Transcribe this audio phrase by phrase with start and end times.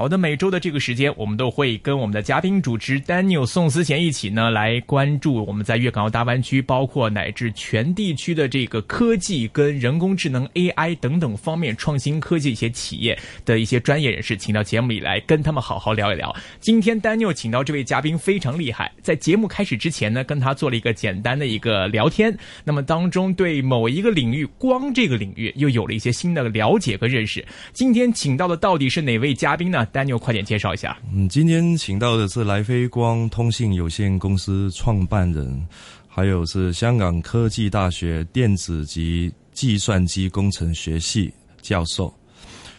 [0.00, 16.34] 好的，每周的这个时间，我们都会跟我们的嘉宾主持 Daniel 宋思贤一起呢，来关注我们在粤港澳大湾区，包括乃至全地区的这个科技跟人工智能 AI 等等方面创新科技一些企业的一些专业人士，请到节目里来跟他们好好聊一聊。
[16.60, 27.44] 今天 Daniel 请到这位嘉宾非常厉害，在节目开始之前呢，跟他做了一个简单的一个聊天，那么当中对某一个领域光这个领域又有了一些新的了解和认识。
[27.74, 30.96] 今天请到的到底是哪位嘉宾呢？Daniel，快点介绍一下。
[31.12, 35.66] 嗯，今天请到的是来飞光通信有限公司创办人，
[36.08, 42.12] 还有是香港科技大学电子及计算机工程学系教授，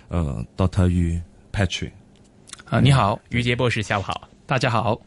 [0.07, 1.91] 呃，Doctor Yu Patrick。
[2.65, 4.99] 啊，你好，于杰博士，下午好，大家好。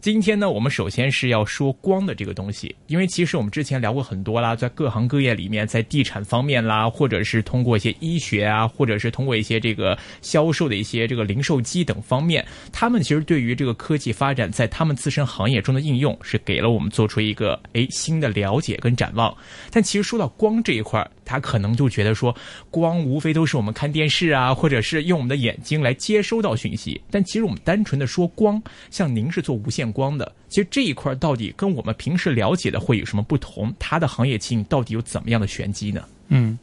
[0.00, 19.36] 今天呢，我们首先是要说光的这个东西，因为其实我们之前聊过很多啦，在各行各业里面，在地产方面啦，或者是通过一些医学啊，或者是通过一些这个销售的一些这个零售机等方面，他们其实对于这个科技发展在他们自身行业中的应用，是给了我们做出一个诶新的了解跟展望。
[19.70, 22.34] 但其实说到光这一块儿，他可能就觉得说，
[22.72, 27.00] 光无非都是我们看电视啊，或者是用我们的眼睛来接收到讯息。
[27.08, 33.72] 但其实我们单纯的说光，像您是做无线光的，其实这一块到底跟我们平时了解的会有什么不同？
[33.78, 36.04] 它的行业性到底有怎么样的玄机呢？
[36.26, 36.58] 嗯，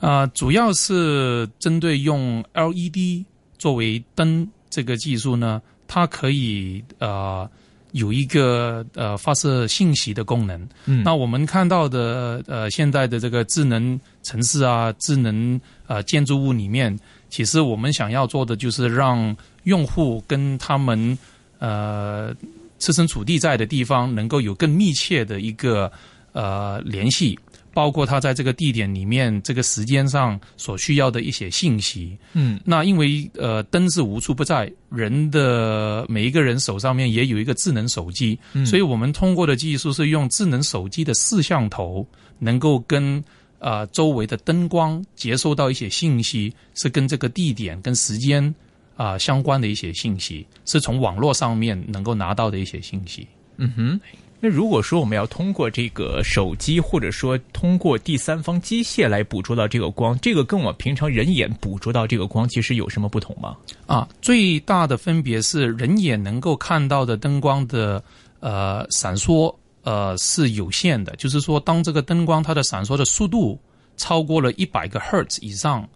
[0.00, 3.24] 啊、主要是针对用 LED
[3.56, 7.48] 作为灯这个技术呢，它可以呃
[7.92, 10.68] 有一个呃发射信息的功能。
[10.86, 16.96] 嗯那我们看到的呃现在的这个智能城市啊、智能呃建筑物里面，
[17.30, 21.16] 其实我们想要做的就是让用户跟他们
[21.58, 22.34] 呃
[22.78, 25.90] 设身处地在的地方能够有更密切的一个
[26.32, 27.38] 呃联系。
[27.78, 32.18] 包括他在这个地点里面，这个时间上所需要的一些信息。
[32.32, 42.04] 嗯那因为呃灯是无处不在，人的每一个人手上面也有一个智能手机，嗯所以我们通过的技术是用智能手机的摄像头，
[42.40, 43.22] 能够跟
[43.60, 48.52] 呃周围的灯光接收到一些信息，是跟这个地点跟时间
[48.96, 53.24] 啊、相关的一些信息，是从网络上面能够拿到的一些信息。
[53.56, 54.00] 嗯哼。
[54.40, 63.56] 那如果说我们要通过这个手机，或者说通过第三方机械来捕捉到这个光，这个跟我平常人眼捕捉到这个光，其实有什么不同吗？
[63.86, 68.02] 啊，最大的分别是人眼能够看到的灯光的
[68.38, 73.58] 呃闪烁呃是有限的，就是说，当这个灯光它的闪烁的速度
[73.96, 75.88] 超过了一百个赫兹以上，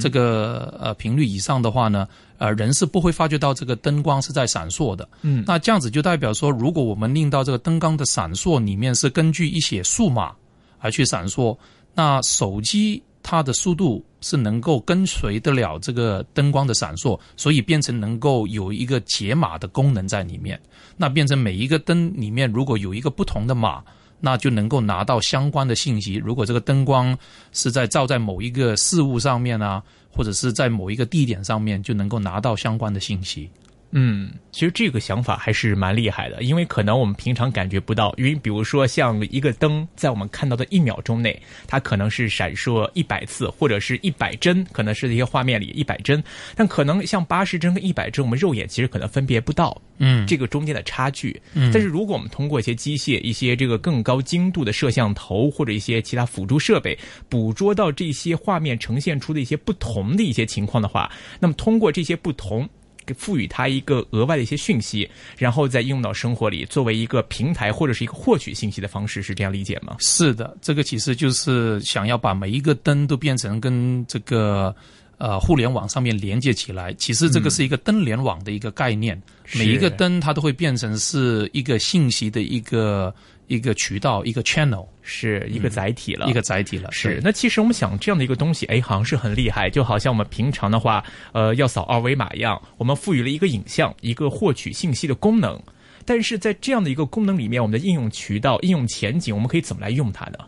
[0.00, 2.08] 这个呃频率以上的话呢，
[2.40, 5.08] 呃人是不会发觉到这个灯光是在闪烁的。
[5.22, 10.32] 嗯那这样子就代表说，如果我们令到这个灯光的闪烁里面是根据一些数码
[10.78, 11.56] 而去闪烁，
[11.94, 20.58] 那手机它的速度是能够跟随得了这个灯光的闪烁，所以变成能够有一个解码的功能在里面。
[20.96, 23.82] 那变成每一个灯里面如果有一个不同的码，
[24.22, 26.14] 那就能够拿到相关的信息。
[26.14, 27.16] 如果这个灯光
[27.52, 33.48] 是在照在某一个事物上面啊，或者是在某一个地点上面，就能够拿到相关的信息。
[33.92, 41.36] 嗯，其实这个想法还是蛮厉害的，因为可能我们平常感觉不到，因为比如说像一个灯，在我们看到的一秒钟内，
[41.66, 46.22] 它可能是闪烁一百次，或者是一百帧，可能是一些画面里一百帧，
[46.54, 51.40] 但可能像八十帧跟一百帧，我们肉眼其实可能分别不到，嗯这个中间的差距。
[51.54, 56.96] 嗯但是如果我们通过一些机械、一些这个更高精度的摄像头或者一些其他辅助设备，
[57.28, 62.68] 捕捉到这些画面呈现出的一些不同的一些情况的话，那么通过这些不同。
[63.10, 69.96] 给赋予它一个额外的一些讯息，然后再应用到生活里，作为一个平台或者是一个获取信息的方式，是这样理解吗？
[69.98, 74.74] 是的，这个其实就是想要把每一个灯都变成跟这个
[75.18, 76.94] 呃互联网上面连接起来。
[76.94, 83.12] 其实这个是一个灯联网的一个概念，是每一个灯它都会变成是一个信息的一个
[83.50, 86.88] 一个渠道，一个 channel，是一个载体了，一个载体了。
[86.92, 95.60] 是，那其实我们想这样的一个东西，哎，好像是很厉害，就好像我们平常的话，呃，要扫二维码一样，我们赋予了一个影像，一个获取信息的功能。
[96.06, 100.38] 但是在这样的一个功能里面，我们的应用渠道、应用前景，我们可以怎么来用它呢？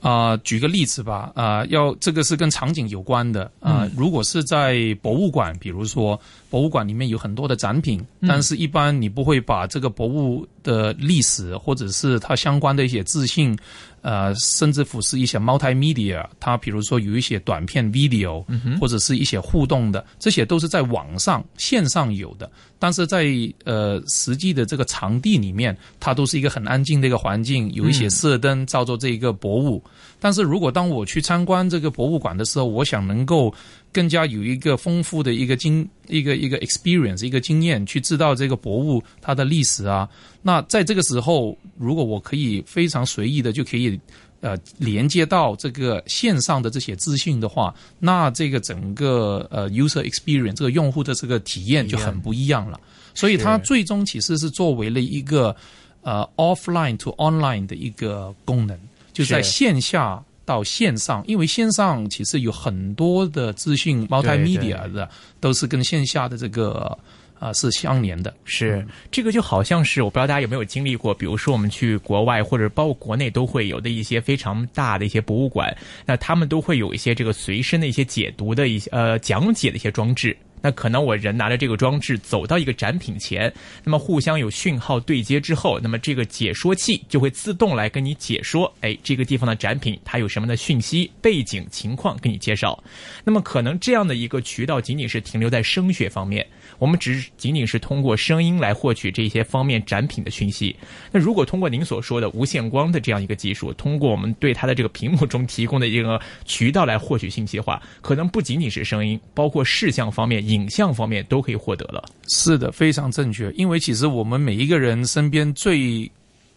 [0.00, 6.18] 啊、举个例子吧，啊、要这个是跟场景有关的啊、嗯如果是在博物馆，比如说
[6.48, 13.56] 博物馆里面有很多的展品，但是一般你不会把这个博物的历史，或者是它相关的一些资讯，
[14.02, 18.44] 呃，甚至乎是一些 multimedia，它比如说有一些短片 video，
[18.78, 23.26] 或者是一些互动的，这些都是在网上线上有的，但是在
[23.64, 29.82] 呃实际的这个场地里面，它都是一个很安静的一个环境，有一些射灯照着这一个博物。
[30.18, 33.52] 但是如果当我去参观这个博物馆的时候，我想能够
[33.92, 40.08] 更加有一个丰富的一个经一个一个 experience 一个经验，去知道这个博物它的历史啊。
[40.42, 43.98] 那在这个时候，如果我可以非常随意的就可以
[44.40, 52.80] 呃连接到这个线上的这些资讯的话，那这个整个呃 user experience 这个用户的这个体验就很不一样了。
[53.14, 55.54] 所以它最终其实是作为了一个
[56.02, 58.78] 呃 offline to online 的一个功能。
[59.12, 65.08] 就在线下到线上，因为线上其实有很多的资讯，multimedia 的
[65.38, 66.98] 都是跟线下的这个
[67.38, 68.34] 啊是相连的。
[68.44, 75.72] 是这个就好像是我不知道大家有没有经历过，比如说我们去国外或者包括国内都会有的一些非常大的一些博物馆，
[76.04, 80.36] 那他们都会有一些这个随身的一些解读的一些呃讲解的一些装置。
[80.62, 83.52] 那可能我人拿着这个装置走到一个展品前，
[83.82, 92.78] 那么互相有讯号对接之后，那么这个解说器就会自动来跟你解说，哎，这个地方的展品它有什么的讯息、背景情况跟你介绍。
[93.24, 96.46] 那么可能这样的一个渠道仅仅是停留在声学方面，
[96.78, 100.76] 我们只仅仅是通过声音来获取这些方面展品的讯息。
[101.10, 110.49] 那如果通过您所说的无线光的这样一个技术，通过我们对它的这个屏幕中提供的一个渠道来获取信息的话，可能不仅仅是声音，包括视像方面。
[110.50, 113.50] 影像方面都可以获得了，是的，非常正确。
[113.52, 116.10] 因为其实我们每一个人身边最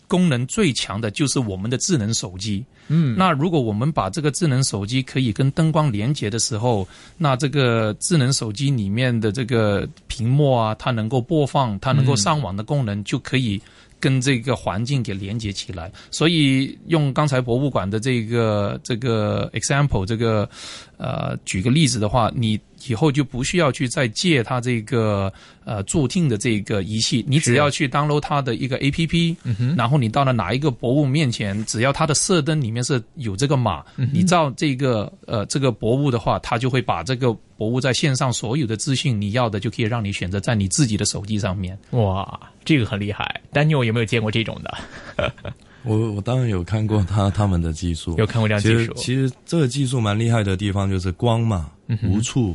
[0.07, 2.63] 功能最强的就是我们的智能手机。
[2.88, 6.88] 嗯，那如果我们把这个智能手机可以跟灯光连接的时候，
[7.18, 13.62] 那这个智能手机里面的这个屏幕啊，它能够播放、它能够上网的功能就可以。
[14.03, 20.50] 跟这个环境给连接起来，所以用刚才博物馆的这个这个 example，这个
[20.97, 22.59] 呃举个例子的话，你
[22.89, 25.31] 以后就不需要去再借它这个
[25.63, 29.38] 呃助听的这个仪器，你只要去 download 它的一个 A P P，
[29.77, 37.33] 然后你到了哪一个博物面前，只要它的射灯里面是有这个码，你照这个呃这个博物的话，它就会把这个
[37.63, 41.80] 博物在线上所有的资讯你要的就可以让你选择在你自己的手机上面。
[41.92, 42.38] 哇！
[42.65, 45.33] 这个很厉害，Daniel 有没有见过这种的？
[45.83, 48.94] 我我当然有看过他他们的技术，有看过这样技术。
[48.95, 51.71] 其实这个技术蛮厉害的地方就是光嘛，
[52.04, 52.54] 无处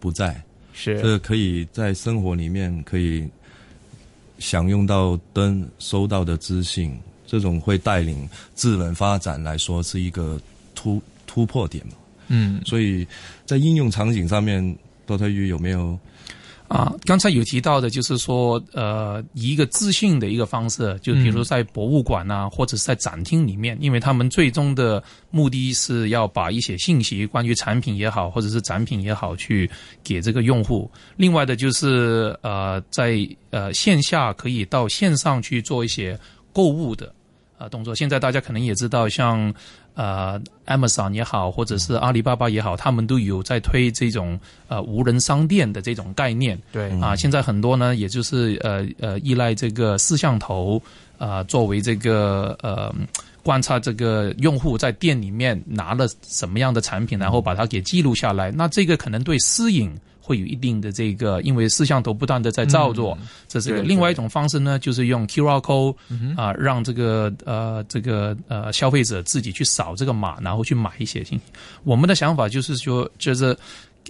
[0.00, 0.42] 不在，
[0.74, 3.24] 是这可以在生活里面可以
[4.40, 6.98] 享用到灯收到的资讯，
[7.28, 10.40] 这种会带领智能发展来说是一个
[10.74, 11.92] 突突破点嘛。
[12.28, 13.06] 嗯，所以
[13.44, 14.76] 在应用场景上面，
[15.06, 15.98] 多特鱼有没有？
[16.68, 25.00] 啊，刚才有提到的，就是说，呃，一个自信的一个方式，就比如在博物馆啊，或者是在展厅里面，因为他们最终的
[25.30, 29.70] 目的是要把一些信息，关于产品也好，或者是展品也好，去
[30.02, 30.90] 给这个用户。
[31.16, 33.16] 另外的就是，呃，在
[33.50, 36.18] 呃线下可以到线上去做一些
[36.52, 37.14] 购物的
[37.58, 37.94] 啊动作。
[37.94, 39.54] 现在大家可能也知道，像。
[39.98, 44.38] 呃，Amazon 也好，或者是阿里巴巴也好，他们都有在推这种
[44.68, 46.60] 呃无人商店的这种概念。
[46.70, 50.78] 对啊，现在很多呢，也就是呃呃依赖这个摄像头
[51.16, 52.94] 啊，作为这个呃
[53.42, 58.50] 观察这个用户在店里面拿了什么样的产品，然后把它给记录下来。
[58.50, 59.90] 那这个可能对私隐。
[60.26, 65.94] 会有一定的这个，因为摄像头不断的在照做，这是个另外一种方式呢，就是用 QR code
[66.36, 71.44] 啊，让这个呃这个呃消费者自己去扫这个码，然后去买一些信息。
[71.84, 73.56] 我们的想法就是说，就是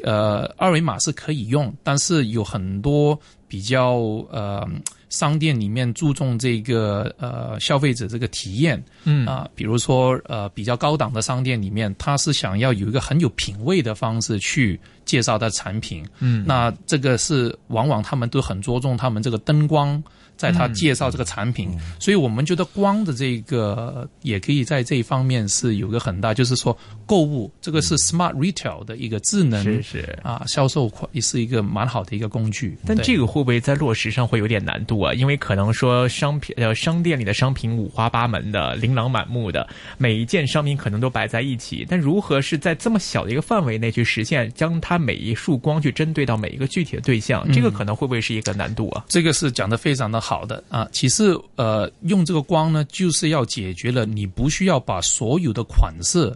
[0.02, 3.94] 呃二维码是可以用，但是有很多比较
[4.30, 4.68] 呃。
[5.08, 20.02] 商店里面注重这个呃消费者这个体验，嗯啊，比如说呃比较高档的商店里面，他是想要有一个很有品味的方式去介绍他的产品，嗯，那这个是往往他们都很着重他们这个灯光。
[20.36, 26.76] 在他介绍这个产品，所以我们觉得光的这个也可以在这一方面是有个很大，就是说
[27.06, 32.76] 购物这个是 smart retail 的一个智能是是啊销售也是一个蛮好的一个工具。
[32.86, 35.14] 但这个会不会在落实上会有点难度啊？
[35.14, 49.06] 因为可能说商品呃商店里的商品五花八门的琳琅满目的每一件商品可能都摆在一起，但如何是在这么小的一个范围内去实现将它每一束光去针对到每一个具体的对象，这个可能会不会是一个难度啊？
[49.08, 50.20] 这个是讲的非常的。
[50.26, 56.34] 好的啊，其实呃，用这个光呢，就是要解决了你不需要把所有的款式、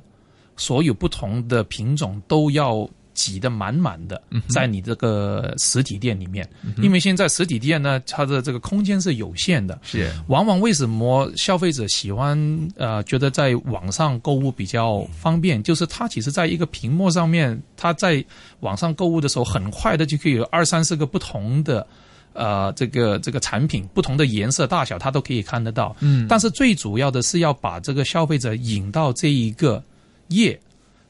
[0.60, 6.48] 所有不同的品种都要挤得满满的，在你这个实体店里面，
[6.82, 10.10] 因为现在实体店呢，它的这个空间是有限的，是。
[10.28, 12.38] 往往为什么消费者喜欢
[12.76, 18.24] 呃觉得在网上购物比较方便，就是它其实在一个屏幕上面，它在
[18.60, 21.86] 网上购物的时候，很快的就可以有二三四个不同的。
[22.32, 25.96] 呃，这个这个产品不同的颜色大小，它都可以看得到。
[25.98, 29.82] 嗯，但是最主要的是要把这个消费者引到这一个
[30.30, 30.58] 页，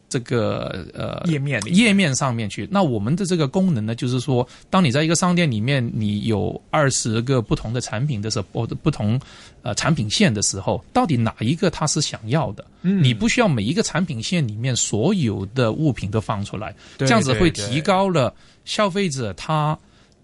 [0.08, 2.68] 这个呃页面页面上面去。
[2.70, 9.18] 那我们的这个功能呢，就是说，当你在一个商店里面，你有二十个不同的产品的时候，不同
[9.62, 12.64] 呃产品线的时候，到底哪一个他是想要的？
[12.82, 18.34] 嗯，你不需要每一个产品线里面所有的物品都放出来，这样子会提高了
[18.64, 19.78] 消费者他。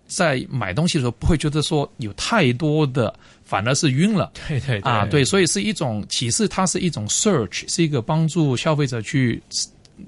[0.08, 3.12] 在买东西的时候，不会觉得说有太多的，
[3.46, 4.30] 反而是晕了。
[4.46, 9.40] 对对啊，对，所以是一种启示它是一种 search，是一个帮助消费者去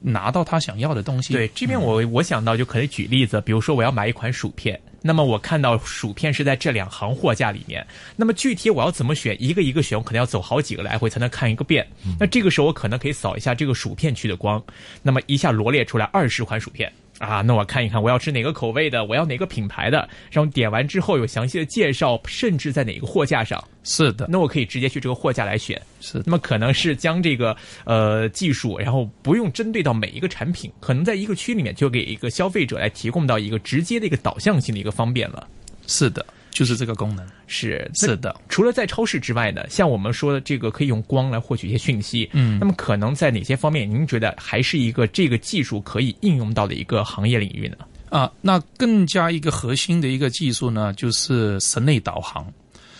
[0.02, 1.33] 拿到他想要的东西。
[1.33, 11.87] 对，这边我我想到就可以举例子，比如说我要买一款薯片，那么我看到薯片是在这两行货架里面，那么具体我要怎么选，一个一个选，我可能要走好几个来回才能看一个遍。
[12.18, 14.62] 那这个时候我可能可以扫一下这个薯片区的光，
[15.02, 16.92] 那么一下罗列出来二十款薯片。
[17.19, 23.63] 啊，那我看一看，我要吃哪个口味的，我要哪个品牌的，然后点完之后有详细的介绍，甚至在哪个货架上。
[23.83, 25.81] 是的，那我可以直接去这个货架来选。
[26.01, 35.49] 是，那么可能是将这个呃技术，然后不用针对到每一个产品，可能在一个区里面就给一个消费者来提供到一个直接的一个导向性的一个方便了。
[35.87, 36.25] 是的。
[36.59, 47.77] 就是这个功能是是的，除了在超市之外呢，像我们说的这个可以用光来获取一些讯息，嗯，那么可能在哪些方面您觉得还是一个这个技术可以应用到的一个行业领域呢？
[48.11, 52.45] 啊，那更加一个核心的一个技术呢，就是神内导航，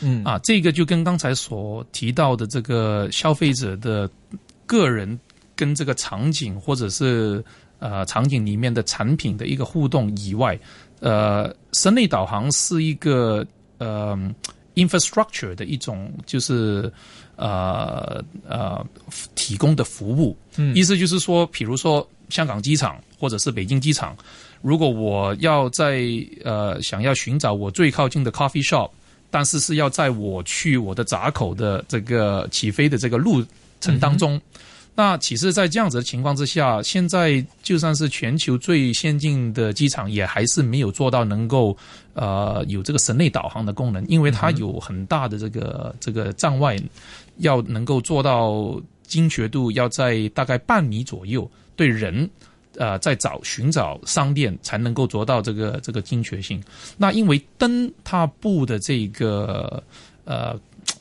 [0.00, 4.09] 嗯啊，这个就跟刚才所提到的这个消费者的
[4.67, 5.19] 个人
[5.57, 7.45] 跟这个场景或者是
[7.81, 10.57] 呃场景里面的产品的一个互动以外。
[11.00, 13.47] 呃，神内导航是一个
[13.78, 14.19] 呃
[14.75, 16.93] infrastructure 的一种，就是
[17.37, 18.85] 呃呃
[19.35, 20.37] 提供的服务。
[20.57, 24.17] 嗯，意思就是说，比如说香港机场或者是北京机场，
[24.61, 26.02] 如果我要在
[26.45, 28.90] 呃想要寻找我最靠近的 coffee shop，
[29.31, 33.45] 但是是要在我去我的闸口的这个起飞的这个路
[33.81, 34.40] 程当中。
[35.00, 41.76] 那其实，在这样子的情况之下，现在就算是全球最先进的机场，也还是没有做到能够
[42.14, 46.76] 呃有这个神内导航的功能，因为它有很大的这个这个站外，
[47.37, 48.75] 要能够做到
[49.05, 52.28] 精确度要在大概半米左右，对人
[52.76, 56.61] 呃在找寻找商店才能够做到这个这个精确性。
[56.97, 59.81] 那因为灯它布的这个
[60.25, 60.59] 呃。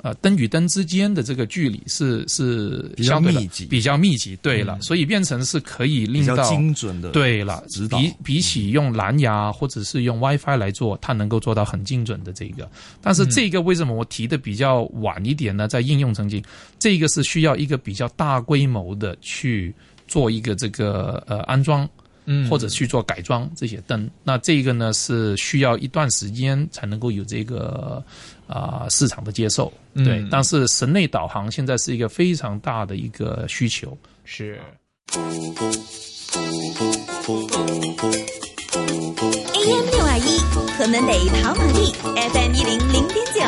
[0.07, 4.37] 呃，灯与灯之间的这个距离是是比较密集，比较密集。
[4.41, 7.09] 对了，所以变成是可以令到精准的。
[7.09, 12.69] 对了，比比起用蓝牙或者是用 WiFi 来做，它能够做到很精准的这个。
[13.01, 15.67] 但是这个为什么我提的比较晚一点呢？
[15.67, 16.41] 在应用层级，
[16.79, 19.75] 这个是需要一个比较大规模的去
[20.07, 21.89] 做一个这个呃安装。
[22.29, 28.03] 嗯，或者去做改装这些灯，那这个呢是需要一段时间才能够有这个
[28.47, 30.23] 啊市场的接受，对。
[30.29, 34.59] 但是神内导航现在是一个非常大的一个需求，是。
[38.73, 40.39] AM 六二一，
[40.77, 43.39] 河门北跑马地，FM 一零零点九，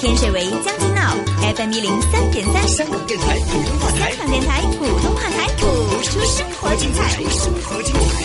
[0.00, 1.14] 天水围将军澳
[1.54, 5.68] ，FM 一零三点三，香港电台普通话台，香港电台普通话台，播
[6.02, 8.24] 出生活精彩，生活精彩。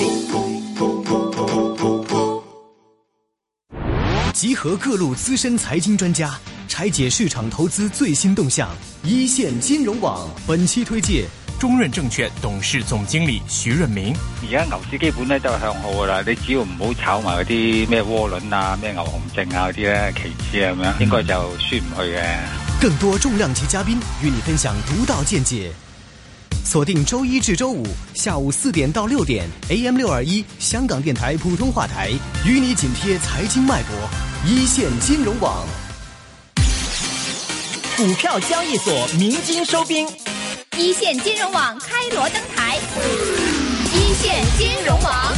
[4.34, 8.70] 集合各路资深财经专家，拆解市场投资最新动向，
[9.04, 11.28] 一线金融网本期推介。
[11.60, 22.24] 中润证券董事总经理徐润明：而家牛市基本咧都係向好噶啦，你只要唔好炒埋嗰啲咩窩輪啊、咩牛熊證啊嗰啲咧，期指啊咁樣，應該就輸唔去嘅。
[22.80, 23.90] 更多重量級嘉賓
[24.24, 25.70] 與你分享獨到見解，
[26.64, 32.10] 鎖定周一至周五下午四點到六點，AM 六二一香港電台普通話台，
[32.48, 34.10] 與你緊貼財經脈搏，
[34.48, 35.66] 一線金融網。
[37.98, 40.08] 股票交易所鳴金收兵。
[40.80, 42.78] 一线金融网开锣登台，
[43.94, 45.34] 一线金融网。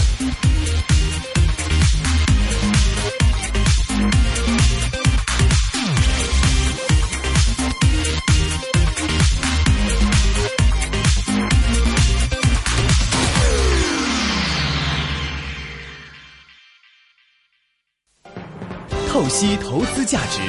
[19.09, 20.39] 透析投资价值，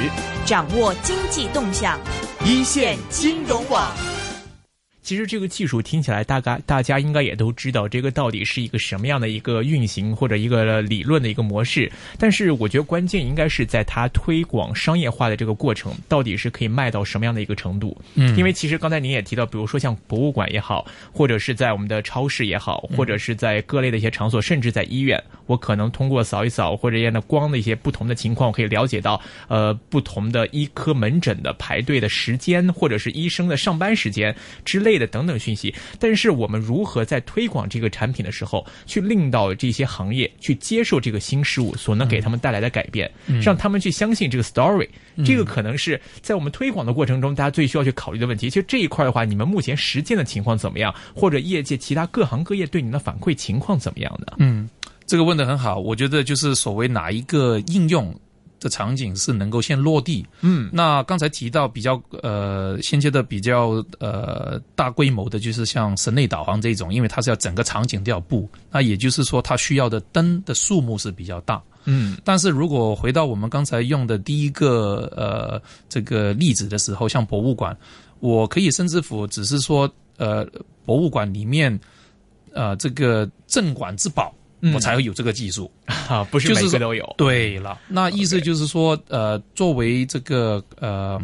[0.45, 1.99] 掌握经济动向，
[2.45, 3.91] 一线金融網。
[5.03, 11.91] 其实这个技术听起来，大概大家应该也都知道，这个到底是一个什么样的一个运行或者一个理论的一个模式。
[12.17, 17.95] 但是我觉得关键应该是在它推广商业化的这个过程，到底是可以卖到什么样的一个程度。
[18.15, 29.19] 嗯因为其实刚才您也提到，比如说像博物馆也好，或者是在我们的超市也好，或者是在各类的一些场所，甚至在医院，我可能通过扫一扫或者这样的光的一些不同的情况，我可以了解到
[29.49, 34.33] 呃不同的医科门诊的排队的时间，或者是医生的上班时间
[34.63, 35.73] 之类的等等讯息。
[35.99, 44.87] 但是我们如何在推广这个产品的时候，去令到这些行业去接受这个新事物所能给他们带来的改变，让他们去相信这个 story，、
[45.25, 48.49] 这个可能是在我们推广的过程中，大家最需要去考虑的问题。
[48.49, 54.35] 其实这一块的话，你们目前实践的情况怎么样，或者业界其他各行各业对你的反馈情况怎么样呢？
[54.39, 54.69] 嗯，
[55.05, 58.13] 这个问的很好，我觉得就是所谓哪一个应用
[58.63, 60.25] 的场景是能够先落地。
[60.41, 71.61] 嗯，那刚才提到比较呃先接的比较呃大规模的，就是像神内导航这种，因为它是要整个场景都要布，那也就是说它需要的灯的数目是比较大。
[71.85, 77.77] 嗯但是如果回到我们刚才用的第一个呃这个例子的时候，像博物馆，
[78.21, 80.47] 我可以甚至乎只是说呃
[80.85, 81.77] 博物馆里面
[82.53, 84.42] 呃这个镇馆之宝，嗯
[84.73, 85.69] 我才会有这个技术。
[86.07, 87.15] 啊，不是就是说每个都有。
[87.17, 91.19] 对了，那意思就是说，呃，作为这个呃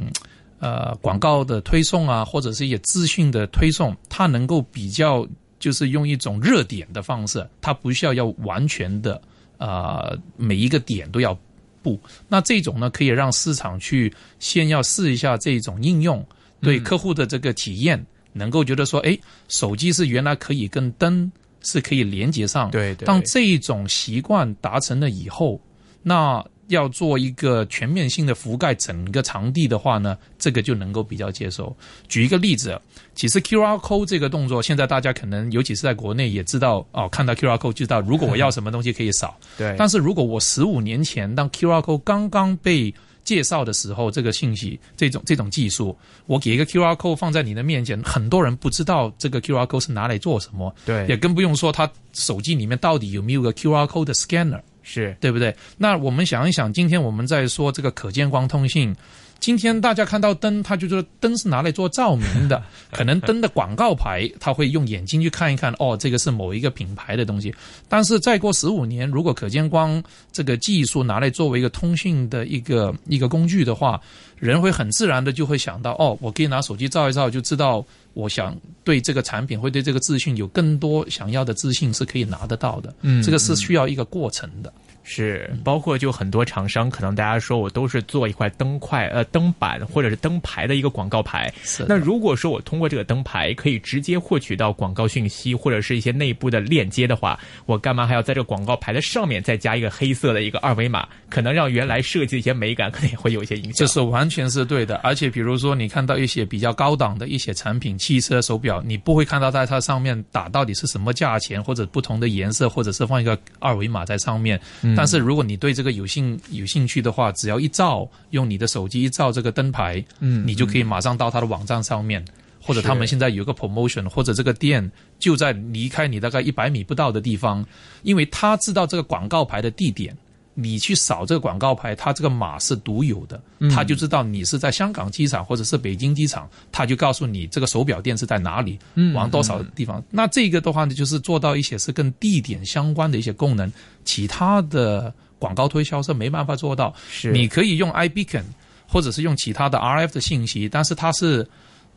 [0.59, 5.27] 呃广告的推送啊，或者是一些资讯的推送，它能够比较
[5.59, 9.21] 就是用一种热点的方式，它不需要要完全的
[9.57, 11.37] 呃每一个点都要
[11.81, 11.99] 布。
[12.27, 16.25] 那这种呢，可以让市场去先要试一下这种应用，
[16.61, 19.17] 对嗯客户的这个体验，能够觉得说，哎，
[19.49, 21.29] 手机是原来可以跟灯
[21.63, 25.59] 是可以连接上，对对当这种习惯达成了以后，
[26.01, 31.75] 那要做一个全面性的覆盖整个场地的话呢，这个就能够比较接受。
[32.07, 32.79] 举一个例子，
[33.15, 39.35] 其实 QR code 这个动作，现在大家可能尤其是在国内也知道哦，看到 QR code 就知道，如果我要什么东西可以扫。
[39.57, 42.93] 对，但是如果我十五年前当 QR code 刚刚被
[43.29, 45.95] 介绍的时候，这个信息这种这种技术，
[46.25, 54.61] 我给一个 QR code 放在你的面前，很多人不知道这个 QR code 是拿来做什么，对也更不用说他手机里面到底有没有个 QR code 的 scanner。
[54.81, 55.55] 是对不对？
[55.77, 58.95] 那我们想一想，今天我们在说这个可见光通信，
[59.39, 67.53] 今天大家看到灯，他就说灯是拿来做照明的， 可能灯的广告牌他会用眼睛去看一看，哦，这个是某一个品牌的东西。
[67.87, 73.99] 但是再过十五年，如果可见光这个技术拿来作为一个通讯的一个一个工具的话，
[74.37, 82.93] 人会很自然的就会想到，哦，我可以拿手机照一照，就知道我想对这个产品会对这个资讯有更多想要的资讯是可以拿得到的。
[83.01, 84.71] 嗯这个是需要一个过程的。
[85.11, 91.51] 是，包括就很多厂商，可能大家说我都是做一块灯块、呃灯板或者是灯牌的一个广告牌。
[91.63, 101.07] 是那如果说我通过这个灯牌可以直接获取到广告讯息或者是一些内部的链接的话，我干嘛还要在这个广告牌的上面再加一个黑色的一个二维码？
[101.27, 103.73] 可能让原来设计的一些美感可能也会有一些影响。
[103.73, 114.59] 这是完全是对的，而且比如说你看到一些比较高档的一些产品，汽车手表，你不会看到在它上面打到底是什么价钱，或者不同的颜色，或者是放一个二维码在上面。
[114.99, 122.21] 但是如果你对这个有兴有兴趣的话，只要一照，用你的手机一照这个灯牌，嗯你就可以马上到他的网站上面。
[122.61, 127.65] 或者他们现在有一个 promotion，或者这个店就在离开你大概一百米不到的地方，
[128.03, 130.15] 因为他知道这个广告牌的地点，
[130.61, 133.41] 你去扫这个广告牌，它这个码是独有的，
[133.71, 138.77] 他就知道你是在香港机场或者是北京机场，他就告诉你这个手表店是在哪里，
[139.13, 140.03] 往多少地方。
[140.09, 143.71] 那这个的话呢，就是做到一些是跟地点相关的一些功能，
[144.03, 146.93] 其他的广告推销是没办法做到。
[147.09, 148.43] 是你可以用 iBeacon
[148.87, 151.47] 或者是用其他的 RF 的信息，但是它是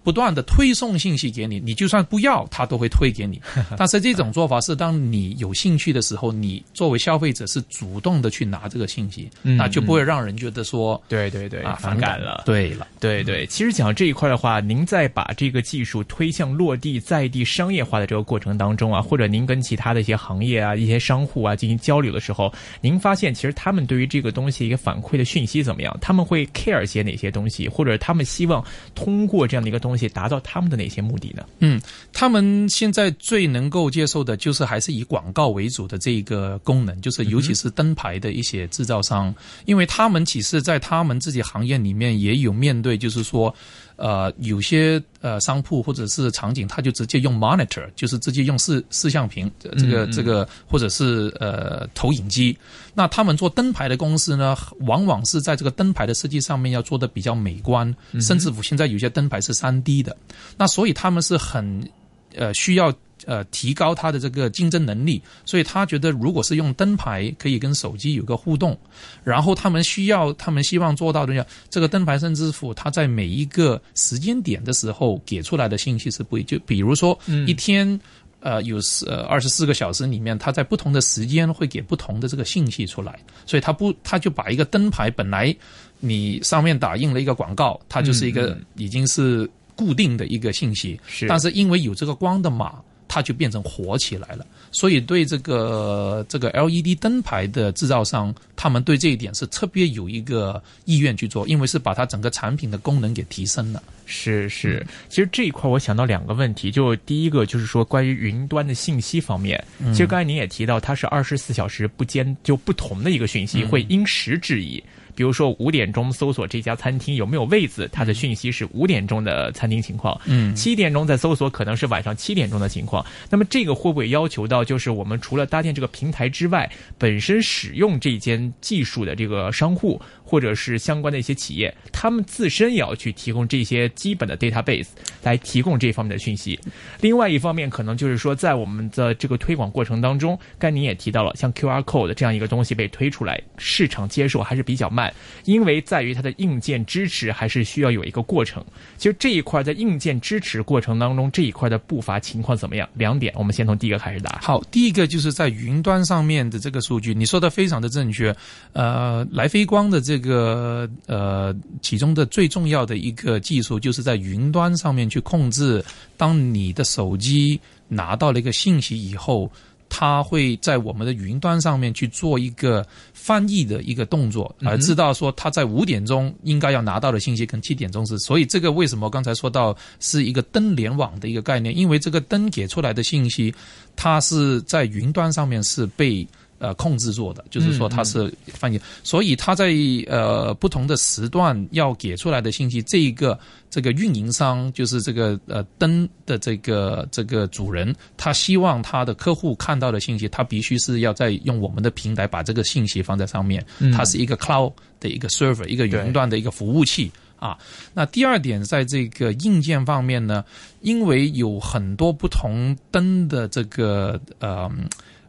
[0.03, 3.41] 不断的推送信息给你，你就算不要，他都会推给你。
[3.77, 12.43] 但是这种做法是，当你有兴趣的时候，你作为消费者是主动的去拿这个信息，嗯那就不会让人觉得说对对对，啊反感了。
[12.45, 25.97] 对了，对对，其实讲这一块的话，您在把这个技术推向落地、在地商业化的这个过程当中啊，或者您跟其他的一些行业啊、一些商户啊进行交流的时候，您发现其实他们对于这个东西一个反馈的讯息怎么样？
[26.01, 31.45] 他们会 care 些哪些东西，或者他们希望通过这样的一个东西达到他们的哪些目的呢？
[31.59, 31.81] 嗯，
[32.13, 43.55] 他们现在最能够接受的就是还是以广告为主的这一个功能，就是尤其是灯牌的一些制造商，因为他们其实在他们自己行业里面也有面对，就是说，
[43.97, 52.57] 呃，有些呃商铺或者是场景，他就直接用 monitor，就是直接用视视像屏，呃这个这个或者是呃投影机。
[52.95, 60.17] 那他们做灯牌的公司呢，往往是在这个灯牌的设计上面要做的比较美观，甚至乎现在有些灯牌是三 D 的。
[60.57, 61.89] 那所以他们是很
[62.35, 62.93] 呃需要
[63.27, 68.77] 呃提高它的这个竞争能力，所以他觉得如果是用灯牌可以跟手机有个互动，
[69.25, 77.99] 然后他们需要他们希望做到的要这个灯牌生支付，它在每一个时间点的时候给出来的信息是不一，就比如说一天。
[78.45, 85.55] 呃，有十呃二十四个小时里面，它在不同的时间会给不同的这个信息出来，所以它不，它就把一个灯牌本来
[86.01, 91.29] 你上面打印了一个广告，它就是一个已经是固定的一个信息，是。
[91.29, 94.47] 但是因为有这个光的码，它就变成火起来了。
[94.71, 103.83] 所以对这个这个 LED 灯牌的制造商，他们对这一点是特别有一个意愿去做，因为是把它整个产品的功能给提升了。
[104.07, 114.83] 是是，其实这一块我想到两个问题，就第一个就是说关于云端的信息方面，其实刚才您也提到，它是二十四小时不间就不同的一个讯息，会因时制宜。
[115.15, 120.21] 比如说五点钟搜索这家餐厅有没有位子，它的讯息是五点钟的餐厅情况。
[120.27, 123.05] 嗯，七点钟再搜索可能是晚上七点钟的情况。
[123.31, 130.01] 那么这个会不会要求到，就是我们除了搭建这个平台之外，本身使用这间技术的这个商户
[130.33, 134.87] 或者是相关的一些企业，他们自身也要去提供这些基本的 database
[135.23, 136.59] 来提供这方面的讯息。
[137.03, 145.13] 另外一方面，可能就是说在我们的这个推广过程当中，刚才您也提到了，像 QR code 这样一个东西被推出来，市场接受还是比较慢。
[145.45, 148.65] 因为在于它的硬件支持还是需要有一个过程。
[148.97, 152.89] 其实这一块在硬件支持过程当中，这一块的步伐情况怎么样？
[152.95, 154.41] 两点，我们先从第一个开始答。
[154.43, 158.35] 好，第一个就是在云端上面的这个数据，你说的非常的正确。
[158.73, 165.85] 呃，来飞光的这个呃，其中的最重要的一个技术，就是在云端上面去控制，
[166.17, 169.51] 当你的手机拿到了一个信息以后。
[169.95, 172.83] 它会在我们的云端上面去做一个
[173.13, 181.77] 翻译的一个动作，而知道说它在五点钟应该要拿到的信息跟七点钟是，所以这个为什么刚才说到是一个灯联网的一个概念？
[181.77, 183.55] 因为这个灯给出来的信息，
[183.95, 186.27] 它是在云端上面是被。
[186.63, 189.75] 呃，控制做的，就是说它是翻译，所以它在
[190.07, 193.37] 呃不同的时段要给出来的信息，这一个
[193.69, 207.59] 这个运营商就是这个呃灯的这个这个主人，他希望他的客户看到的信息，他必须是要在用我们的平台把这个信息放在上面，它是一个 cloud 的一个 server，一个云端的一个服务器啊。
[207.93, 210.45] 那第二点，在这个硬件方面呢，
[210.81, 214.71] 因为有很多不同灯的这个呃。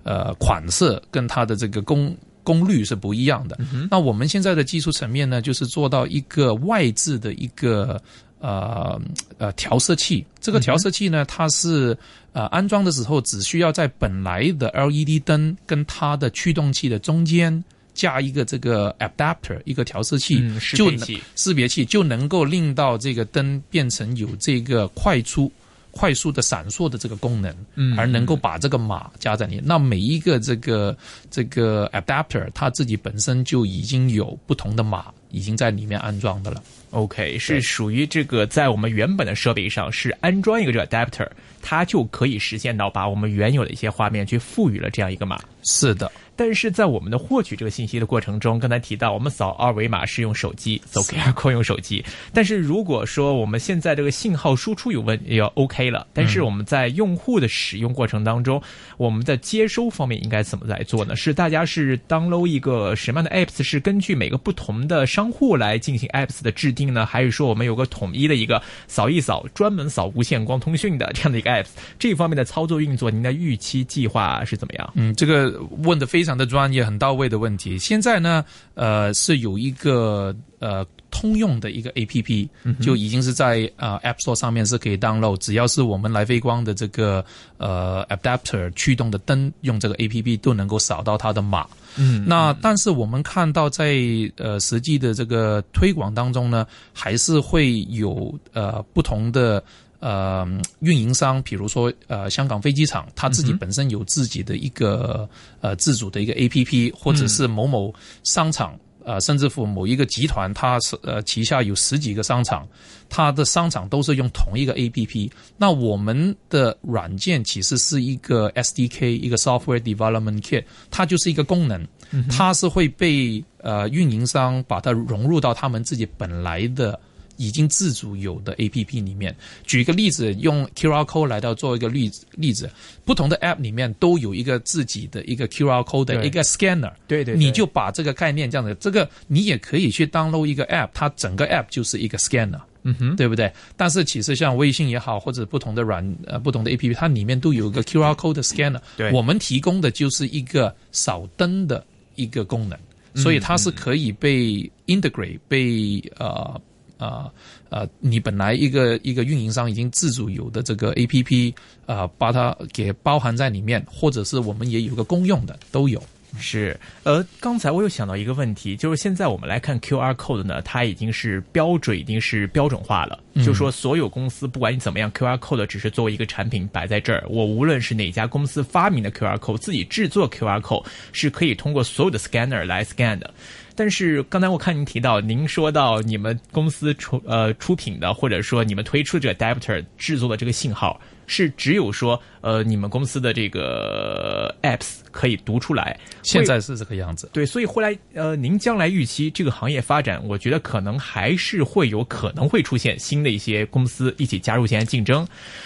[0.03, 3.57] 呃，款式跟它的这个功功率是不一样的。
[3.89, 8.01] 那我们现在的技术层面呢，就是做到一个外置的一个
[8.39, 9.01] 呃
[9.37, 10.25] 呃调色器。
[10.41, 11.97] 这个调色器呢，它是
[12.33, 17.63] 呃安装的时候只需要在本来的 LED 灯跟它的驱动器的中间
[17.93, 20.43] 加一个这个 adapter，一个调色器，
[20.75, 25.49] 就能识别器就能够令到这个灯变成有这个快出。
[25.95, 30.97] 快速的闪烁的这个功能，嗯，而能够把这个码加在里，那每一个这个
[31.29, 36.61] 这个 adapter 它自己本身就已经有不同的码，已经在里面安装的了。
[36.89, 41.29] OK，是属于这个在我们原本的设备上是安装一个这个 adapter，
[41.61, 45.39] 它就可以实现到把我们原有的一些画面去赋予了这样一个码。
[45.63, 46.11] 是的。
[46.35, 52.03] 但是在我们的获取这个信息的过程中，刚才提到我们扫二维码是用手机，扫 QR code 用手机。
[52.33, 58.59] 但是如果说我们现在这个信号输出有问要 OK 了，但是我们在用户的使用过程当中，
[58.97, 61.15] 我们在接收方面应该怎么来做呢？
[61.15, 63.61] 是大家是 download 一个什么样的 apps？
[63.61, 67.05] 是根据每个不同的商户来进行 apps 的制定呢？
[67.05, 71.69] 还是说我们有个统一的一个扫一扫，专门扫无线光通讯的这样的一个 apps？
[71.99, 74.91] 这方面的操作运作，您的预期计划是怎么样？
[74.95, 76.22] 嗯，这个问的非。
[76.23, 77.77] 非常的专业、很到位的问题。
[77.77, 85.35] 现在呢，呃，是有一个呃通用的一个 A P P，就已经是在呃 App Store 上面是可以 download。
[85.39, 87.25] 只要是我们来飞光的这个
[87.57, 91.67] 呃 adapter 驱动的灯，用这个 A P P 都能够扫到它的码。
[91.97, 93.97] 嗯，那但是我们看到在
[94.37, 99.61] 呃实际的这个推广当中呢，还是会有呃不同的。
[100.03, 100.45] 呃，
[100.81, 105.29] 运营商，比如说呃，香港飞机场，它自己本身有自己的一个
[105.61, 107.93] 呃自主的一个 A P P，或者是某某
[108.25, 112.67] 商场，呃，甚至乎某一个集团，它是呃旗下有十几个商场，
[113.07, 115.31] 它的商场都是用同一个 A P P。
[115.55, 121.87] 那我们的软件其实是一个 S D K，一个 Software Development Kit，它就是一个功能，
[122.29, 126.99] 它是会被呃运营商把它融入到他们自己本来的。
[127.37, 132.69] 已经自主有的 A P P 里面，举一个例子，用 Q R code 来到做一个例子，例子，
[133.05, 142.61] 不同的 App 里面都有一个自己的一个 Q R code 的一个 scanner，对对，你就把这个概念这样子，这个你也可以去 download 一个 App，它整个 App 就是一个 scanner。
[142.85, 143.49] 嗯哼，对不对？
[143.77, 148.81] 但是其实像微信也好，或者不同的软呃不同的 A P P，它里面都有一个 QR code 的 scanner。
[148.97, 149.09] 对。
[149.13, 152.77] 我们提供的就是一个扫灯的一个功能，
[153.15, 156.61] 所以它是可以被 integrate 被呃
[157.03, 157.31] 呃
[157.69, 161.53] 呃，你本来一个一个运营商已经自主有的这个 A P P
[161.85, 166.01] 啊、把它给包含在里面，或者是我们也有个公用的都有。
[166.39, 173.19] 是，呃，刚才我又想到一个问题，就是现在我们来看 QR code 呢，它已经是标准，已经是标准化了。
[173.35, 177.23] 嗯就说所有公司不管你怎么样，QR code 只是作为一个产品摆在这儿。
[177.27, 183.33] 我无论是哪家公司发明的 QR code，自己制作 QR code 是可以通过所有的 scanner 来 scan 的。
[183.75, 195.97] 但是刚才我看您提到，您说到你们公司出呃出品的，或者说你们推出这个 adapter 制作的这个信号，是只有说呃你们公司的这个 apps 可以读出来。
[196.23, 197.29] 现在是这个样子。
[197.31, 205.25] 对，所以后来呃，您将来预期这个行业发展，我觉得可能还是会有可能会出现新的一些公司一起加入进来竞争。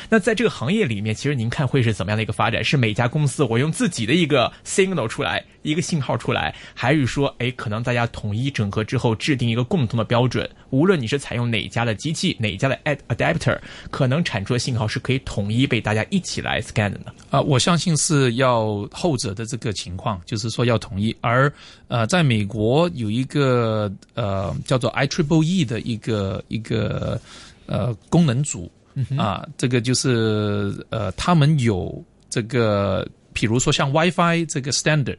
[0.10, 2.64] 那在这个行业里面，其实您看会是怎么样的一个发展？
[2.64, 10.50] 是每家公司我用自己的一个 signal 出来，一个信号出来，还是说，哎，可能大家统一整合之后制定一个共同的标准？
[10.70, 13.58] 无论你是采用哪家的机器，哪家的 ad adapter，
[13.90, 17.14] 可能产出的信号是可以统一被大家一起来 scan 的呢？
[17.30, 21.16] 啊、我相信是要后者的这个情况，就是说要统一。
[21.22, 21.54] 而
[21.88, 27.22] 呃，在美国有一个呃叫做 I Triple E 的一个一个
[27.68, 28.70] 呃功能组
[29.16, 35.18] 啊、这个就是呃他们有这个，比如说像 WiFi 这个 standard。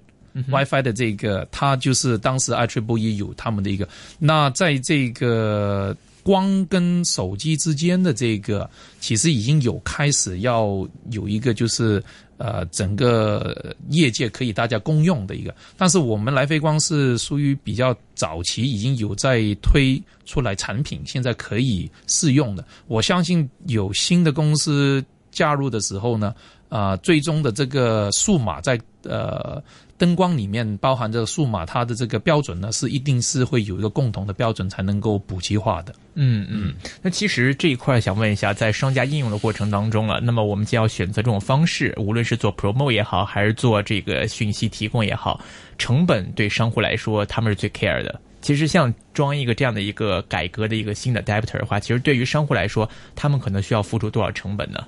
[0.53, 3.89] WiFi 的这个，它就是当时 I Triple E 有他们的一个。
[4.21, 5.97] 那在这个
[6.29, 8.69] 光跟手机之间的这个，
[9.01, 12.05] 其实已经有开始要有一个就是
[12.37, 15.55] 呃整个业界可以大家公用的一个。
[15.79, 22.63] 但是我们来飞光是属于比较早期，已经有在推出来产品，现在可以试用的。
[22.89, 26.35] 我相信有新的公司加入的时候呢，
[26.69, 29.63] 啊、最终的这个数码在呃
[29.99, 35.95] 灯光里面包含着数码，它的这个标准呢是一定是会有一个共同的标准才能够普及化的。
[36.15, 45.41] 嗯嗯，那其实这一块想问一下，在商家应用的过程当中了，那么我们就要选择这种方式，无论是做 promo 也好，还是做这个讯息提供也好，
[45.77, 48.21] 成本对商户来说他们是最 care 的。
[48.41, 54.87] 其实像装一个这样的一个改革的一个新的 adapter 的话，其实对于商户来说，他们可能需要付出多少成本呢？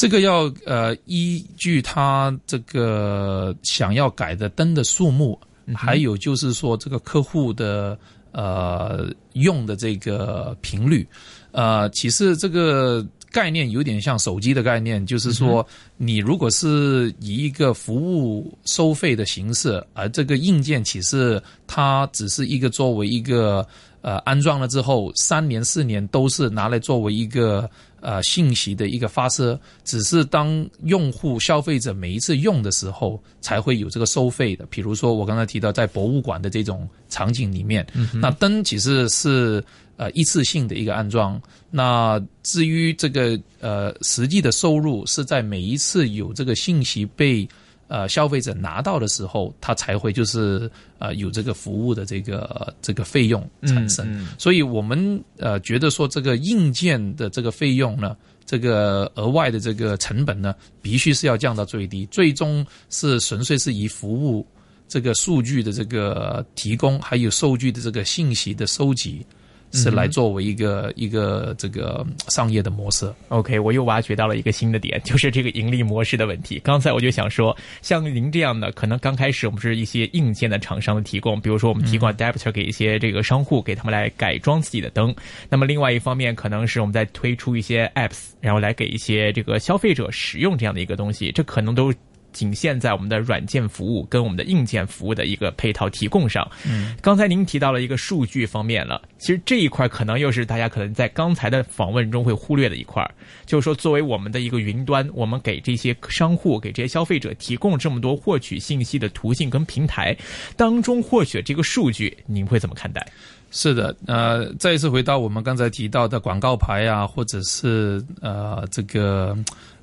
[0.00, 5.38] 这个要呃依据他这个想要改的灯的数目，
[5.74, 7.98] 还有就是说这个客户的
[8.32, 11.06] 呃用的这个频率，
[11.52, 15.66] 呃，其实这个概念有点像手机的概念，就是说
[15.98, 23.66] 你如果是以一个服务收费的形式，而这个硬件其实它只是一个作为一个
[24.00, 27.68] 呃安装了之后三年四年都是拿来作为一个
[28.00, 34.66] 呃信息的一个发射，只是当用户消费者每一次用的时候才会有这个收费的。
[34.66, 39.62] 比如说我刚才提到在博物馆的这种场景里面，那灯其实是
[39.96, 41.40] 呃一次性的一个安装。
[41.70, 47.48] 那至于这个呃实际的收入是在每一次有这个信息被
[47.90, 54.06] 呃消费者拿到的时候，他才会就是呃有这个服务的这个这个费用产生。
[54.06, 64.46] 嗯嗯所以我们呃觉得说这个硬件的这个费用呢，这个额外的这个成本呢，必须是要降到最低，最终是纯粹是以服务
[64.88, 69.26] 这个数据的这个提供，还有数据的这个信息的收集。
[69.72, 73.12] 是来作为一个一个这个商业的模式。
[73.28, 76.60] OK，我又挖掘到了一个新的点，就是这个盈利模式的问题。
[76.64, 85.14] 刚才我就想说，像您这样的，可能刚开始我们是一些硬件的厂商的提供，比如说我们提供 adapter 给一些这个商户，给他们来改装自己的灯。
[85.48, 91.92] 那么另外一方面，可能是我们在推出一些 apps，然后来给一些这个消费者使用这样的一个东西，这可能都。
[92.32, 96.48] 仅限在我们的软件服务跟我们的硬件服务的一个配套提供上。
[96.66, 103.08] 嗯，刚才您提到了一个数据方面了，其实这一块可能又是大家可能在刚才的访问中会忽略的一块，
[103.46, 110.16] 就是说作为我们的一个云端，我们给这些商户、给这些消费者提供这么多获取信息的途径跟平台
[110.56, 113.06] 当中获取这个数据，您会怎么看待？
[113.52, 119.36] 是的，呃，再一次回到我们刚才提到的广告牌啊，或者是呃这个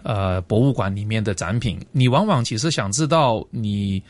[0.07, 4.01] 呃博物馆里面的展品，你往往其实想知道你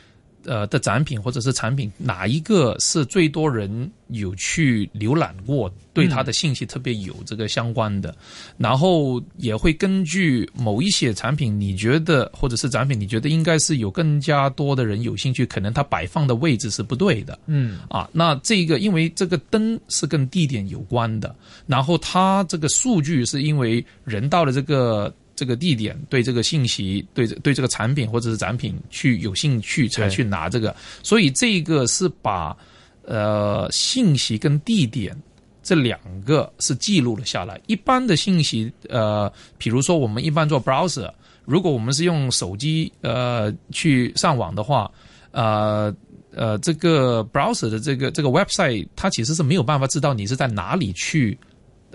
[0.45, 8.15] 呃的展品或者是产品哪一个是最多人有去浏览过，对它的信息特别有这个相关的，
[8.57, 17.79] 然后也会根据某一些产品，你觉得或者是展品，你觉得应该是有更加多的人有兴趣，可能它摆放的位置是不对的，嗯。
[17.89, 32.57] 啊，那这个因为这个灯是跟地点有关的，然后它这个数据是因为人到了这个这个地点，对这个信息、对对这个产品或者是展品去有兴趣才去拿这个，所以这个是把
[33.03, 35.15] 呃信息跟地点。
[35.61, 37.59] 这两个是记录了下来。
[37.67, 41.11] 一般的信息，呃，比如说我们一般做 browser，
[41.43, 44.89] 如果我们是用手机呃去上网的话，
[45.31, 45.93] 呃
[46.31, 51.37] 呃，这个 browser 的这个这个 website，它其实是没有办法知道你是在哪里去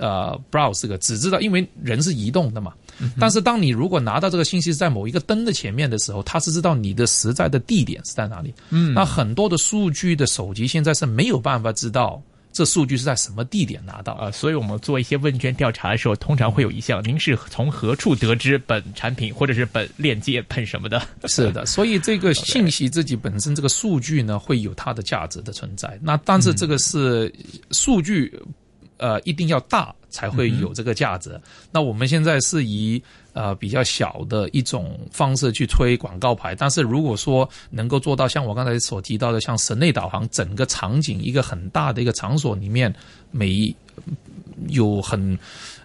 [0.02, 2.74] 呃 browse 这个，只知道因为人是移动的嘛。
[3.18, 8.52] 但是当你如果拿到这个信息是在某一个灯的前面的时候，它是知道你的实在的地点是在哪里。
[8.70, 14.12] 嗯，那很多的数据的手机现在是没有办法知道这数据是在什么地点拿到。
[14.12, 21.00] 啊、所以我们做一些问卷调查的时候，通常会有一项，您是从何处得知本产品或者是本链接本什么的？
[21.24, 25.98] 是的，所以这个信息自己本身这个数据呢，会有它的价值的存在。
[26.02, 27.32] 那但是这个是
[27.70, 28.38] 数据，
[29.02, 31.38] 呃，一定要大才会有这个价值。
[31.72, 42.94] 那我们现在是以呃比较小的一种方式去推广告牌，但是如果说能够做到像我刚才所提到的，像室内导航，整个场景一个很大的一个场所里面，
[43.32, 43.74] 每一
[44.68, 45.36] 有很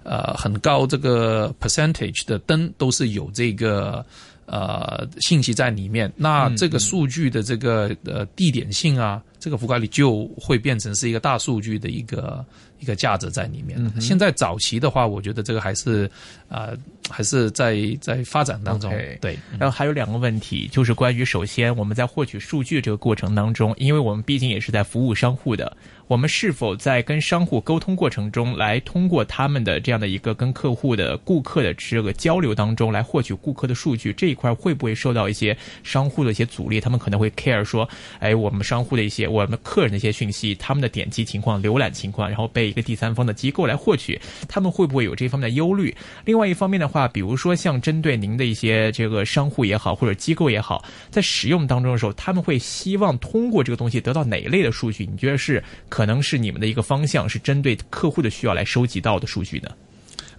[0.03, 4.05] 呃很高这个 percentage 的灯都是有这个
[4.45, 12.45] 呃信息在里面，那这个数据的这个呃地点性啊，这个覆盖率就会变成是一个大数据的一个
[12.79, 13.77] 一个价值在里面。
[13.99, 16.09] 现在早期的话，我觉得这个还是
[16.49, 16.75] 呃
[17.09, 19.37] 还是在在发展当中对。
[19.59, 25.75] 然后还有两个问题，就是关于首先我们在获取数据这个过程当中，因为我们毕竟也是在服务商户的，
[26.07, 36.79] 我们是否在跟商户沟通过程中，来通过他们的这样的一个跟客户的顾客的这个交流当中，来获取顾客的数据这一块会不会受到一些商户的一些阻力？
[36.79, 37.87] 他们可能会 care 说，
[38.19, 45.95] 哎，我们商户的一些我们客人的一些讯息，他们的点击情况、浏览情况，然后被一个第三方的机构来获取，他们会不会有这方面的忧虑？
[46.25, 55.05] 另外一方面的话，比如说像针对您的一些这个商户也好，或者机构也好，在使用当中的时候，他们会希望通过这个东西得到哪一类的数据？
[55.05, 59.69] 你觉得是可能是你们的一个方向，是针对客户的需要来收集到的数据呢？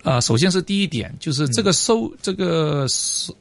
[0.04, 2.86] 呃，首先是第一点，就是这个收、这个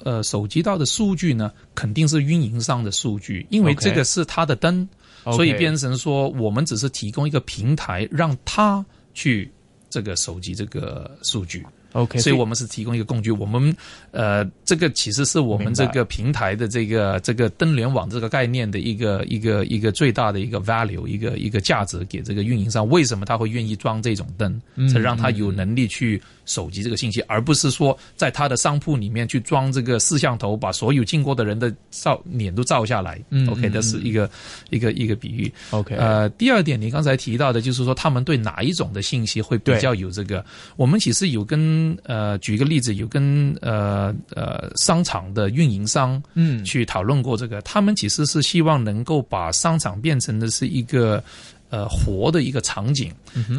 [0.04, 4.88] 呃手集到的数据呢，肯定是运营商的数据，因为这个是它的灯
[5.33, 9.51] 所以变成说我们只是提供一个平台，让他去
[9.89, 11.65] 这个收集这个数据。
[11.93, 13.75] OK，所以我们是提供一个工具，我们
[14.11, 22.87] 呃，这个其实是我们这个平台的这个这个灯联网这个概念的一个一个一个最大的一个 value，一个一个价值给这个运营商。
[22.87, 24.61] 为什么他会愿意装这种灯？
[24.89, 33.21] 是让他有能力去收集这个信息，而不是说在他的商铺里面去装这个摄像头，把所有经过的人的照脸都照下来。
[33.29, 34.27] 嗯 OK，这是一个
[34.71, 35.53] 一个一个比喻。
[35.69, 40.43] OK，呃，第二点，你刚才提到的，就是说他们对哪一种的信息会比较有这个？
[40.77, 51.21] 我们其实有跟呃，举一个例子，有跟呃呃商场的运营商嗯去讨论过这个，他们其实是希望能够把商场变成的是一个。
[51.69, 53.12] 呃，活的一个场景，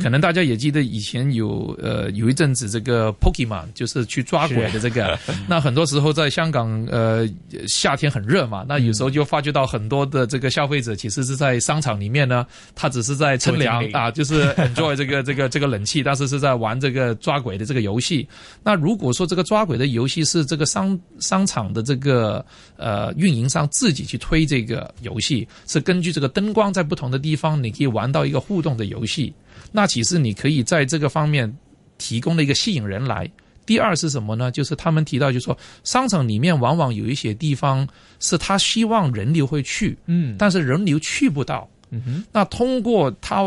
[0.03, 7.29] 可能大家也记得以前有呃有一阵子这个 Pokemon 就是去抓鬼的这个， 那很多时候在香港呃
[7.67, 18.27] 夏天很热嘛，那有时候就发觉到很多的这个消费者其实是在商场里面呢，他只是在乘凉啊，就是 enjoy 这个 这个这个冷气，但是是在玩这个抓鬼的这个游戏。
[18.63, 22.45] 那如果说这个抓鬼的游戏是这个商商场的这个
[22.77, 29.33] 呃运营商自己去推这个游戏，是根据这个灯光在不同的地方，你可以玩到一个互动的游戏。
[29.73, 31.51] 那其实你可以在这个方面
[31.97, 33.31] 提供了一个吸引人来。
[33.67, 34.51] 第二是什么呢？
[34.51, 37.87] 就是他们提到，就是说商场里面往往有一些地方
[38.19, 41.69] 是他希望人流会去，嗯但是人流去不到。
[41.91, 43.43] 嗯哼那通过他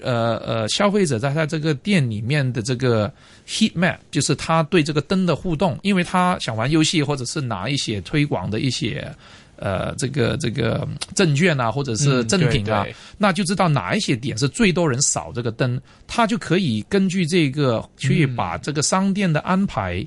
[0.00, 3.10] 呃呃消费者在他这个店里面的这个
[3.46, 9.10] heat map，就是他对这个灯的互动，因为他想玩游戏或者是拿一些推广的一些
[9.64, 20.06] 呃这个这个证券啊，或者是赠品啊，那就知道哪一些点是最多人扫这个灯，他就可以根据这个去把这个商店的安排。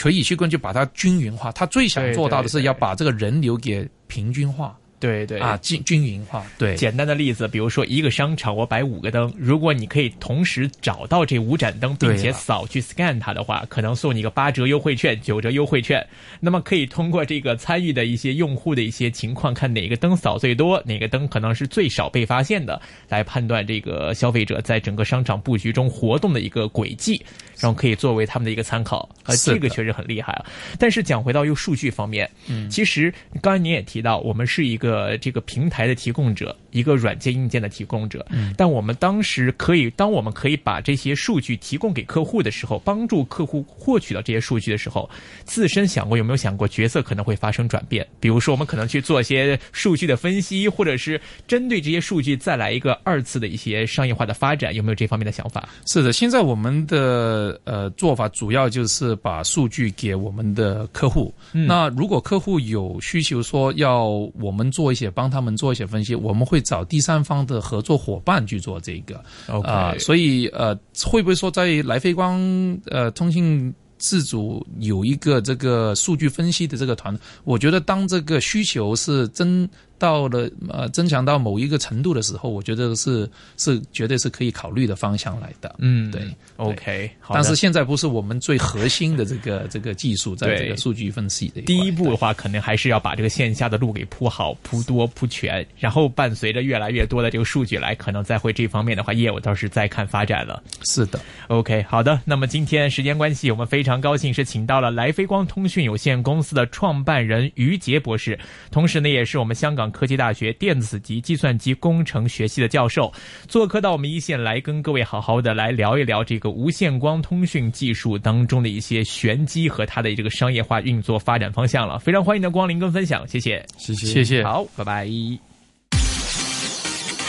[0.00, 4.74] 可以去根据把它均匀化，他最想做到的是要把这个人流给平均化。
[5.02, 6.46] 对对啊，均均匀化。
[6.56, 16.06] 对，简单的例子，比如说一个商场我摆五个灯，如果你可以同时找到这五盏灯，并且扫去 scan 它的话，可能送你一个八折优惠券、九折优惠券。
[16.38, 27.20] 那么可以通过这个参与的一些用户的一些情况，看哪个灯扫最多，哪个灯可能是最少被发现的，来判断这个消费者在整个商场布局中活动的一个轨迹，
[27.58, 29.08] 然后可以作为他们的一个参考。
[29.24, 30.44] 啊，这个确实很厉害啊。
[30.78, 38.24] 但是讲回到又数据方面，嗯，其实刚才您也提到，我们是一个这个平台的提供者，一个软件硬件的提供者。
[38.30, 45.08] 嗯，但我们当时可以，当我们可以把这些数据提供给客户的时候，帮助客户获取到这些数据的时候，
[45.44, 48.06] 自身想过有没有想过角色可能会发生转变？
[48.18, 55.68] 比如说，我们可能去做一些数据的分析，或者是针对这些数据再来一个二次的一些商业化的发展，有没有这方面的想法？
[55.86, 61.32] 是的，现在我们的呃做法主要就是把数据给我们的客户。
[61.52, 64.06] 那如果客户有需求说要
[64.40, 69.22] 我们做一些帮他们做一些分析，我们会找第三方的合作伙伴去做这个。
[69.62, 70.74] 啊，所以呃，
[71.04, 72.40] 会不会说在来飞光
[72.86, 77.16] 呃通信自主有一个这个数据分析的这个团？
[77.44, 79.68] 我觉得当这个需求是真。
[80.02, 85.72] 到了呃增强到某一个程度的时候，我觉得是是绝对是可以考虑的方向来的。
[85.78, 86.20] 嗯，对
[86.56, 87.08] ，OK。
[87.32, 100.60] 但是现在不是我们最核心的这个 这个技术，在这个数据分析的第一步的话，可能还是要把这个线下的路给铺好、铺多、铺全，然后伴随着越来越多的这个数据来，可能再会这方面的话业务倒是再看发展了。
[100.82, 102.20] 是的，OK，好的。
[102.24, 108.36] 那么今天时间关系，我们非常高兴是请到了来飞光通讯有限公司的创办人于杰博士，
[108.72, 109.91] 同时呢也是我们香港。
[109.92, 113.12] 科技大学电子及计算机工程学系的教授，
[113.46, 121.98] 做客到我们一线来，跟各位好好的来聊一聊这个无线光通讯技术当中的一些玄机和它的这个商业化运作发展方向了。
[121.98, 125.06] 非常欢迎的光临跟分享，谢谢，谢谢，谢谢，好，拜拜。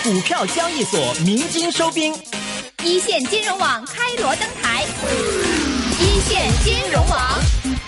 [0.03, 2.13] 股票交易所鸣金收兵，
[2.83, 4.83] 一线金融网开锣登台，
[5.99, 7.82] 一线金融网。